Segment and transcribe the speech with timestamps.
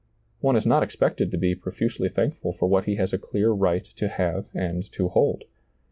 [0.39, 3.85] One is not expected to be profusely thankful for what he has a clear right
[3.97, 5.43] to have and to hold.